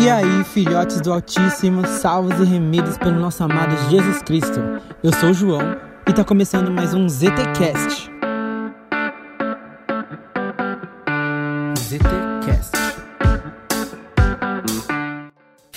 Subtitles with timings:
[0.00, 4.60] E aí, filhotes do Altíssimo, salvos e remidos pelo nosso amado Jesus Cristo.
[5.02, 8.07] Eu sou o João e tá começando mais um ZTCast.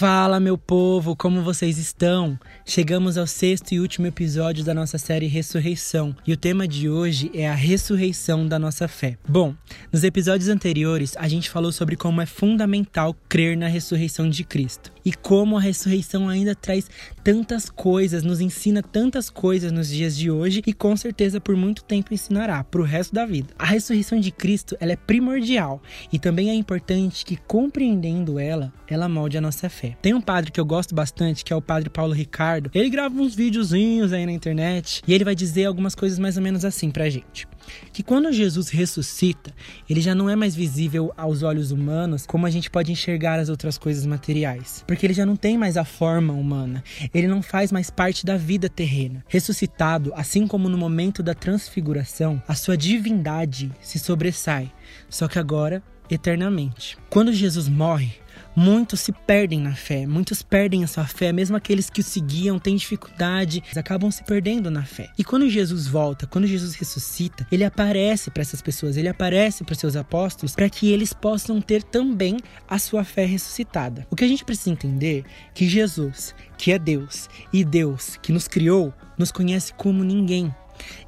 [0.02, 2.36] Fala, meu povo, como vocês estão?
[2.66, 7.30] Chegamos ao sexto e último episódio da nossa série Ressurreição e o tema de hoje
[7.36, 9.16] é a ressurreição da nossa fé.
[9.30, 9.54] Bom,
[9.94, 14.92] nos episódios anteriores a gente falou sobre como é fundamental crer na ressurreição de Cristo
[15.06, 16.90] e como a ressurreição ainda traz
[17.24, 21.84] tantas coisas, nos ensina tantas coisas nos dias de hoje e com certeza por muito
[21.84, 23.54] tempo ensinará para o resto da vida.
[23.58, 29.08] A ressurreição de Cristo ela é primordial e também é importante que compreendendo ela, ela
[29.10, 29.98] molde a nossa fé.
[30.02, 32.72] Tem um padre que eu gosto bastante, que é o padre Paulo Ricardo.
[32.74, 36.44] Ele grava uns videozinhos aí na internet e ele vai dizer algumas coisas mais ou
[36.44, 37.48] menos assim pra gente.
[37.94, 39.54] Que quando Jesus ressuscita,
[39.90, 43.50] ele já não é mais visível aos olhos humanos como a gente pode enxergar as
[43.50, 44.84] outras coisas materiais.
[44.88, 46.84] Porque ele já não tem mais a forma humana.
[47.14, 49.24] Ele não faz mais parte da vida terrena.
[49.28, 54.72] Ressuscitado, assim como no momento da transfiguração, a sua divindade se sobressai.
[55.10, 56.98] Só que agora eternamente.
[57.10, 58.12] Quando Jesus morre,
[58.56, 62.60] Muitos se perdem na fé, muitos perdem a sua fé, mesmo aqueles que o seguiam
[62.60, 65.10] têm dificuldade, acabam se perdendo na fé.
[65.18, 69.74] E quando Jesus volta, quando Jesus ressuscita, ele aparece para essas pessoas, ele aparece para
[69.74, 74.06] os seus apóstolos para que eles possam ter também a sua fé ressuscitada.
[74.10, 78.34] O que a gente precisa entender é que Jesus, que é Deus, e Deus que
[78.34, 80.54] nos criou, nos conhece como ninguém.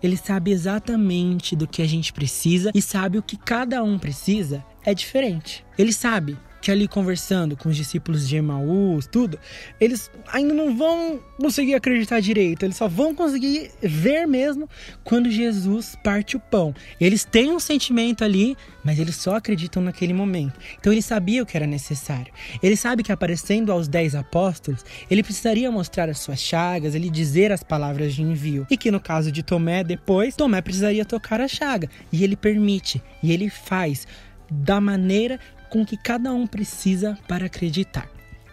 [0.02, 4.64] Ele sabe exatamente do que a gente precisa e sabe o que cada um precisa
[4.86, 5.66] é diferente.
[5.77, 9.38] Ele sabe que ali conversando com os discípulos de Emaús, tudo,
[9.81, 14.70] eles ainda não vão conseguir acreditar direito, eles só vão conseguir ver mesmo
[15.03, 16.73] quando Jesus parte o pão.
[17.02, 20.58] Eles têm um sentimento ali, mas eles só acreditam naquele momento.
[20.80, 22.31] Então ele sabia o que era necessário.
[22.64, 27.52] Ele sabe que aparecendo aos dez apóstolos, ele precisaria mostrar as suas chagas, ele dizer
[27.52, 28.66] as palavras de envio.
[28.72, 31.89] E que no caso de Tomé, depois, Tomé precisaria tocar a chaga.
[32.09, 34.08] E ele permite, e ele faz
[34.49, 35.39] da maneira
[35.73, 38.08] com que cada um precisa para acreditar.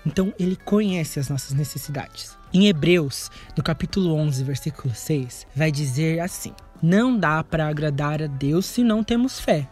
[0.07, 2.35] Então ele conhece as nossas necessidades.
[2.51, 8.27] Em Hebreus, no capítulo 11, versículo 6, vai dizer assim: Não dá para agradar a
[8.27, 9.69] Deus se não temos fé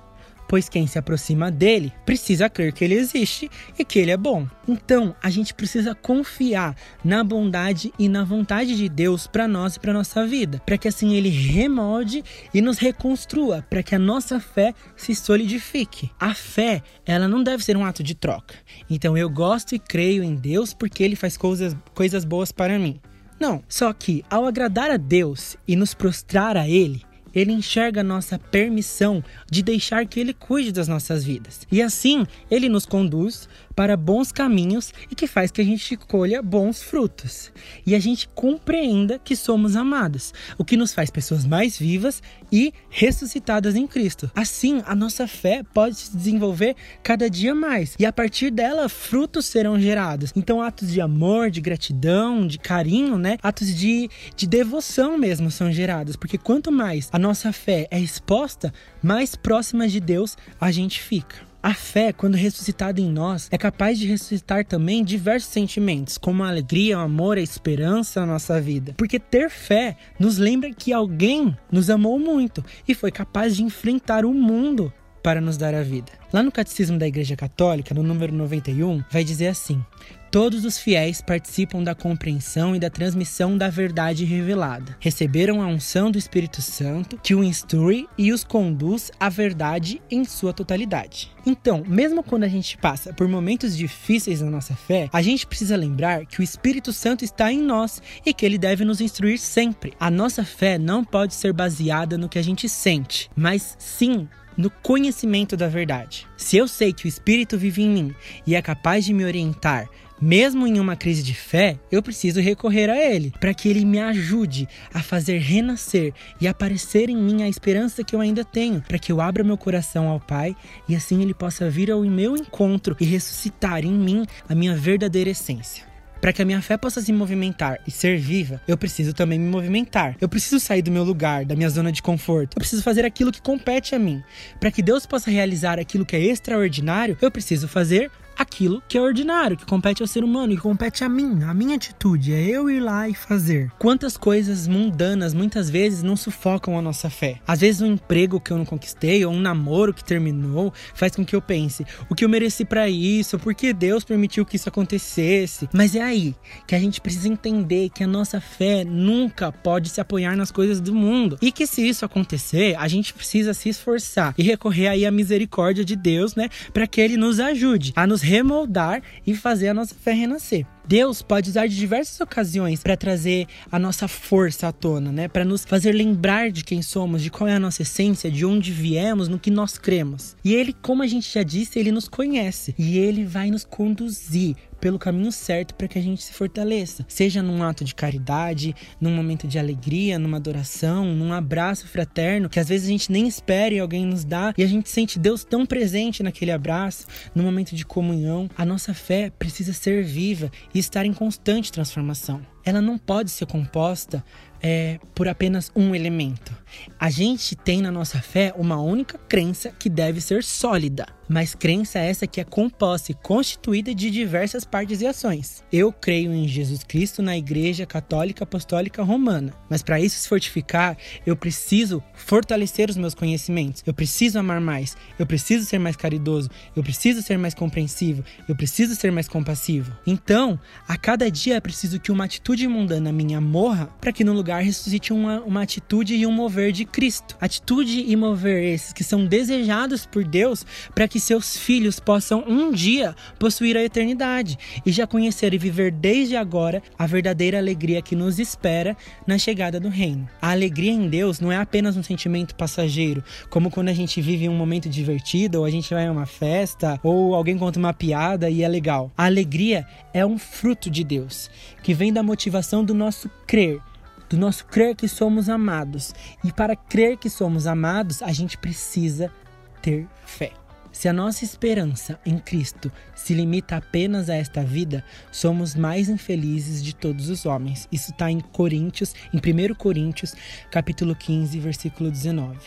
[0.48, 4.48] pois quem se aproxima dele precisa crer que ele existe e que ele é bom.
[4.66, 9.80] Então, a gente precisa confiar na bondade e na vontade de Deus para nós e
[9.80, 14.40] para nossa vida, para que assim ele remolde e nos reconstrua, para que a nossa
[14.40, 16.10] fé se solidifique.
[16.18, 18.54] A fé, ela não deve ser um ato de troca.
[18.88, 23.00] Então, eu gosto e creio em Deus porque ele faz coisas, coisas boas para mim.
[23.40, 27.02] Não, só que ao agradar a Deus e nos prostrar a Ele,
[27.38, 31.60] ele enxerga a nossa permissão de deixar que ele cuide das nossas vidas.
[31.70, 36.42] E assim, ele nos conduz para bons caminhos e que faz que a gente colha
[36.42, 37.52] bons frutos.
[37.86, 42.74] E a gente compreenda que somos amados, o que nos faz pessoas mais vivas e
[42.90, 44.28] ressuscitadas em Cristo.
[44.34, 46.74] Assim, a nossa fé pode se desenvolver
[47.04, 50.32] cada dia mais e a partir dela frutos serão gerados.
[50.34, 53.38] Então, atos de amor, de gratidão, de carinho, né?
[53.40, 58.74] Atos de, de devoção mesmo são gerados, porque quanto mais a nossa fé é exposta,
[59.00, 61.47] mais próxima de Deus a gente fica.
[61.60, 66.48] A fé, quando ressuscitada em nós, é capaz de ressuscitar também diversos sentimentos, como a
[66.48, 68.94] alegria, o amor, a esperança na nossa vida.
[68.96, 74.24] Porque ter fé nos lembra que alguém nos amou muito e foi capaz de enfrentar
[74.24, 74.92] o mundo
[75.22, 76.12] para nos dar a vida.
[76.32, 79.84] Lá no Catecismo da Igreja Católica, no número 91, vai dizer assim:
[80.30, 84.94] Todos os fiéis participam da compreensão e da transmissão da verdade revelada.
[85.00, 90.26] Receberam a unção do Espírito Santo, que o instrui e os conduz à verdade em
[90.26, 91.32] sua totalidade.
[91.46, 95.76] Então, mesmo quando a gente passa por momentos difíceis na nossa fé, a gente precisa
[95.76, 99.94] lembrar que o Espírito Santo está em nós e que ele deve nos instruir sempre.
[99.98, 104.28] A nossa fé não pode ser baseada no que a gente sente, mas sim
[104.58, 106.26] no conhecimento da verdade.
[106.36, 108.14] Se eu sei que o Espírito vive em mim
[108.44, 109.88] e é capaz de me orientar,
[110.20, 114.00] mesmo em uma crise de fé, eu preciso recorrer a Ele, para que Ele me
[114.00, 118.98] ajude a fazer renascer e aparecer em mim a esperança que eu ainda tenho, para
[118.98, 120.56] que eu abra meu coração ao Pai
[120.88, 125.30] e assim Ele possa vir ao meu encontro e ressuscitar em mim a minha verdadeira
[125.30, 125.88] essência.
[126.20, 129.48] Para que a minha fé possa se movimentar e ser viva, eu preciso também me
[129.48, 130.16] movimentar.
[130.20, 132.56] Eu preciso sair do meu lugar, da minha zona de conforto.
[132.56, 134.22] Eu preciso fazer aquilo que compete a mim.
[134.58, 139.00] Para que Deus possa realizar aquilo que é extraordinário, eu preciso fazer aquilo que é
[139.00, 142.70] ordinário, que compete ao ser humano, que compete a mim, a minha atitude, é eu
[142.70, 143.72] ir lá e fazer.
[143.78, 147.40] Quantas coisas mundanas muitas vezes não sufocam a nossa fé?
[147.46, 151.24] Às vezes um emprego que eu não conquistei ou um namoro que terminou faz com
[151.24, 153.38] que eu pense: o que eu mereci para isso?
[153.38, 155.68] Por que Deus permitiu que isso acontecesse?
[155.72, 156.34] Mas é aí
[156.66, 160.80] que a gente precisa entender que a nossa fé nunca pode se apoiar nas coisas
[160.80, 165.04] do mundo e que se isso acontecer, a gente precisa se esforçar e recorrer aí
[165.04, 169.68] à misericórdia de Deus, né, para que ele nos ajude a nos remoldar e fazer
[169.68, 170.66] a nossa fé renascer.
[170.86, 175.28] Deus pode usar de diversas ocasiões para trazer a nossa força à tona, né?
[175.28, 178.72] Para nos fazer lembrar de quem somos, de qual é a nossa essência, de onde
[178.72, 180.34] viemos, no que nós cremos.
[180.42, 184.56] E ele, como a gente já disse, ele nos conhece e ele vai nos conduzir
[184.80, 187.04] pelo caminho certo para que a gente se fortaleça.
[187.08, 192.60] Seja num ato de caridade, num momento de alegria, numa adoração, num abraço fraterno, que
[192.60, 195.44] às vezes a gente nem espera e alguém nos dá, e a gente sente Deus
[195.44, 198.48] tão presente naquele abraço, no momento de comunhão.
[198.56, 202.40] A nossa fé precisa ser viva e estar em constante transformação.
[202.68, 204.22] Ela não pode ser composta
[204.62, 206.56] é, por apenas um elemento.
[206.98, 211.98] A gente tem na nossa fé uma única crença que deve ser sólida, mas crença
[211.98, 215.64] essa que é composta e constituída de diversas partes e ações.
[215.72, 220.96] Eu creio em Jesus Cristo na Igreja Católica Apostólica Romana, mas para isso se fortificar,
[221.24, 226.50] eu preciso fortalecer os meus conhecimentos, eu preciso amar mais, eu preciso ser mais caridoso,
[226.76, 229.96] eu preciso ser mais compreensivo, eu preciso ser mais compassivo.
[230.06, 234.32] Então, a cada dia é preciso que uma atitude mundana minha morra para que no
[234.32, 237.36] lugar lugar ressuscite uma, uma atitude e um mover de Cristo.
[237.38, 240.64] Atitude e mover esses que são desejados por Deus
[240.94, 245.92] para que seus filhos possam um dia possuir a eternidade e já conhecer e viver
[245.92, 248.96] desde agora a verdadeira alegria que nos espera
[249.26, 250.26] na chegada do reino.
[250.40, 254.48] A alegria em Deus não é apenas um sentimento passageiro, como quando a gente vive
[254.48, 258.48] um momento divertido, ou a gente vai a uma festa, ou alguém conta uma piada
[258.48, 259.12] e é legal.
[259.14, 261.50] A alegria é um fruto de Deus,
[261.82, 262.37] que vem da motivação
[262.84, 263.80] do nosso crer
[264.28, 266.14] do nosso crer que somos amados.
[266.44, 269.32] E para crer que somos amados, a gente precisa
[269.80, 270.52] ter fé.
[270.90, 276.82] Se a nossa esperança em Cristo se limita apenas a esta vida, somos mais infelizes
[276.82, 277.86] de todos os homens.
[277.92, 280.34] Isso está em Coríntios, em 1 Coríntios,
[280.70, 282.58] capítulo 15, versículo 19.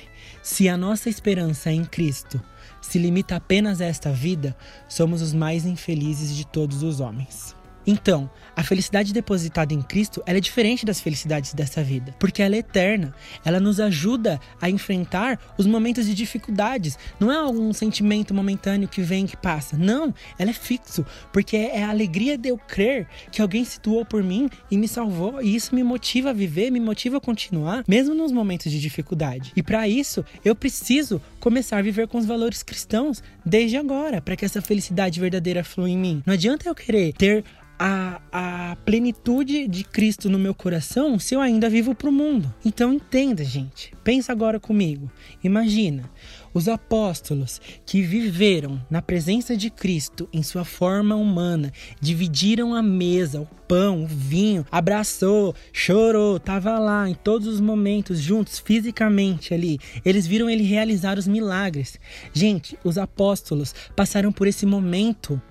[0.41, 2.41] Se a nossa esperança em Cristo
[2.81, 4.55] se limita apenas a esta vida,
[4.87, 7.60] somos os mais infelizes de todos os homens.
[7.85, 12.59] Então, a felicidade depositada em Cristo é diferente das felicidades dessa vida, porque ela é
[12.59, 13.13] eterna.
[13.43, 16.97] Ela nos ajuda a enfrentar os momentos de dificuldades.
[17.19, 19.77] Não é algum sentimento momentâneo que vem e que passa.
[19.77, 24.05] Não, ela é fixo, porque é a alegria de eu crer que alguém se doou
[24.05, 27.83] por mim e me salvou, e isso me motiva a viver, me motiva a continuar,
[27.87, 29.51] mesmo nos momentos de dificuldade.
[29.55, 34.35] E para isso, eu preciso começar a viver com os valores cristãos desde agora, para
[34.35, 36.23] que essa felicidade verdadeira flua em mim.
[36.25, 37.43] Não adianta eu querer ter
[37.83, 42.53] a, a plenitude de Cristo no meu coração se eu ainda vivo para o mundo.
[42.63, 43.91] Então entenda, gente.
[44.03, 45.09] Pensa agora comigo.
[45.43, 46.07] Imagina
[46.53, 53.41] os apóstolos que viveram na presença de Cristo em sua forma humana, dividiram a mesa,
[53.41, 59.79] o pão, o vinho, abraçou, chorou, estava lá em todos os momentos juntos fisicamente ali.
[60.05, 61.97] Eles viram ele realizar os milagres.
[62.31, 65.41] Gente, os apóstolos passaram por esse momento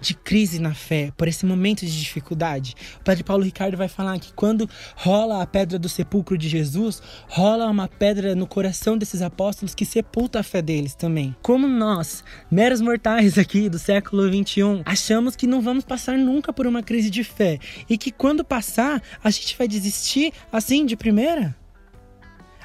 [0.00, 2.74] de crise na fé, por esse momento de dificuldade.
[3.00, 7.02] O Padre Paulo Ricardo vai falar que quando rola a pedra do sepulcro de Jesus,
[7.28, 11.34] rola uma pedra no coração desses apóstolos que sepulta a fé deles também.
[11.42, 16.66] Como nós, meros mortais aqui do século 21, achamos que não vamos passar nunca por
[16.66, 21.56] uma crise de fé e que quando passar, a gente vai desistir assim de primeira?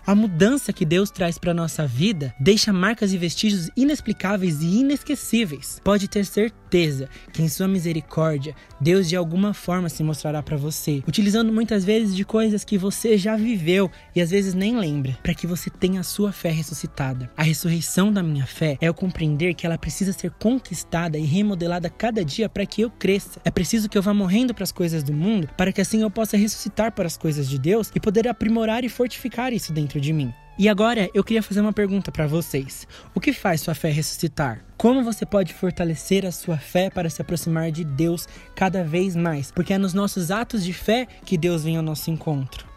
[0.05, 5.79] A mudança que Deus traz para nossa vida deixa marcas e vestígios inexplicáveis e inesquecíveis.
[5.84, 11.03] Pode ter certeza que em sua misericórdia, Deus de alguma forma se mostrará para você,
[11.08, 15.36] utilizando muitas vezes de coisas que você já viveu e às vezes nem lembra, para
[15.36, 17.29] que você tenha a sua fé ressuscitada.
[17.38, 21.91] A ressurreição da minha fé é eu compreender que ela precisa ser conquistada e remodelada
[21.91, 23.39] cada dia para que eu cresça.
[23.46, 26.10] É preciso que eu vá morrendo para as coisas do mundo, para que assim eu
[26.10, 30.00] possa ressuscitar para as coisas de Deus e poder aprimorar e fortificar isso dentro dentro
[30.00, 30.33] de mim.
[30.57, 32.88] E agora eu queria fazer uma pergunta para vocês.
[33.13, 34.63] O que faz sua fé ressuscitar?
[34.77, 39.51] Como você pode fortalecer a sua fé para se aproximar de Deus cada vez mais?
[39.51, 42.67] Porque é nos nossos atos de fé que Deus vem ao nosso encontro.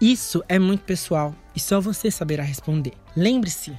[0.00, 2.92] Isso é muito pessoal e só você saberá responder.
[3.16, 3.72] Lembre-se,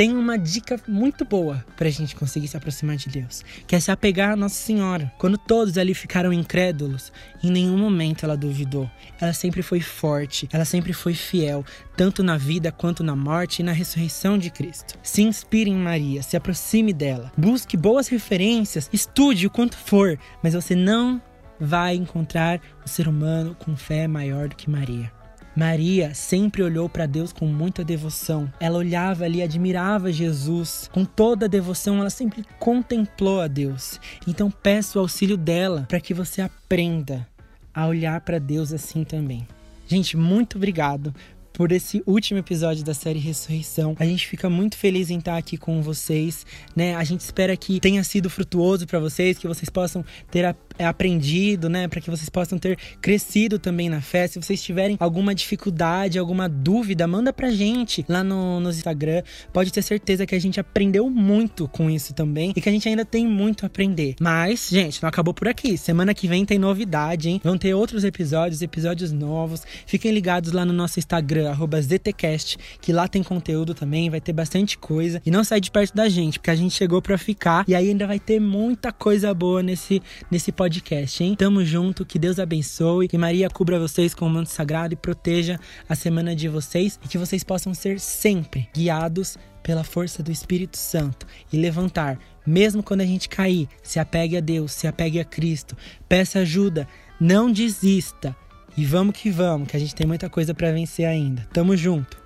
[0.00, 3.80] tem uma dica muito boa para a gente conseguir se aproximar de Deus, que é
[3.80, 5.12] se apegar a Nossa Senhora.
[5.18, 7.12] Quando todos ali ficaram incrédulos,
[7.44, 8.90] em nenhum momento ela duvidou.
[9.20, 11.62] Ela sempre foi forte, ela sempre foi fiel,
[11.98, 14.98] tanto na vida quanto na morte e na ressurreição de Cristo.
[15.02, 20.54] Se inspire em Maria, se aproxime dela, busque boas referências, estude o quanto for, mas
[20.54, 21.20] você não
[21.60, 25.19] vai encontrar o ser humano com fé maior do que Maria.
[25.54, 28.52] Maria sempre olhou para Deus com muita devoção.
[28.60, 30.88] Ela olhava ali, admirava Jesus.
[30.92, 34.00] Com toda a devoção, ela sempre contemplou a Deus.
[34.26, 37.26] Então peço o auxílio dela para que você aprenda
[37.74, 39.46] a olhar para Deus assim também.
[39.86, 41.12] Gente, muito obrigado
[41.60, 43.94] por esse último episódio da série Ressurreição.
[43.98, 46.96] A gente fica muito feliz em estar aqui com vocês, né?
[46.96, 51.68] A gente espera que tenha sido frutuoso para vocês, que vocês possam ter é, aprendido,
[51.68, 51.86] né?
[51.86, 54.26] Para que vocês possam ter crescido também na fé.
[54.26, 59.22] Se vocês tiverem alguma dificuldade, alguma dúvida, manda pra gente lá no, no Instagram.
[59.52, 62.88] Pode ter certeza que a gente aprendeu muito com isso também e que a gente
[62.88, 64.16] ainda tem muito a aprender.
[64.18, 65.76] Mas, gente, não acabou por aqui.
[65.76, 67.38] Semana que vem tem novidade, hein?
[67.44, 69.62] Vão ter outros episódios, episódios novos.
[69.84, 71.49] Fiquem ligados lá no nosso Instagram,
[71.80, 75.20] ZTCast, que lá tem conteúdo também, vai ter bastante coisa.
[75.24, 77.88] E não sai de perto da gente, porque a gente chegou para ficar e aí
[77.88, 81.34] ainda vai ter muita coisa boa nesse, nesse podcast, hein?
[81.34, 85.58] Tamo junto, que Deus abençoe, que Maria cubra vocês com o manto sagrado e proteja
[85.88, 90.76] a semana de vocês e que vocês possam ser sempre guiados pela força do Espírito
[90.76, 95.24] Santo e levantar, mesmo quando a gente cair, se apegue a Deus, se apegue a
[95.24, 95.76] Cristo,
[96.08, 96.88] peça ajuda,
[97.20, 98.34] não desista.
[98.76, 101.46] E vamos que vamos, que a gente tem muita coisa para vencer ainda.
[101.52, 102.19] Tamo junto.